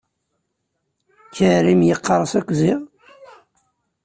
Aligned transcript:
Karim 1.35 1.81
yeqqers 1.83 2.31
akk 2.39 2.49
ziɣ. 2.59 2.81